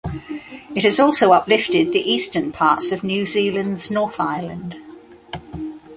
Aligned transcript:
It 0.75 0.81
has 0.83 0.99
also 0.99 1.31
uplifted 1.31 1.93
the 1.93 2.11
eastern 2.11 2.51
parts 2.51 2.91
of 2.91 3.03
New 3.03 3.23
Zealand's 3.23 3.91
North 3.91 4.19
Island. 4.19 4.77